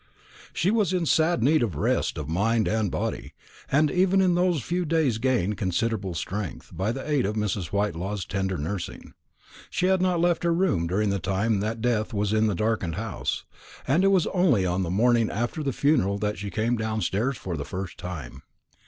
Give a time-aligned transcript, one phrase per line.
[0.51, 3.35] She was in sad need of rest of mind and body,
[3.71, 7.67] and even in those few days gained considerable strength, by the aid of Mrs.
[7.67, 9.13] Whitelaw's tender nursing.
[9.69, 12.95] She had not left her room during the time that death was in the darkened
[12.95, 13.45] house,
[13.87, 17.55] and it was only on the morning after the funeral that she came downstairs for
[17.55, 18.41] the first time.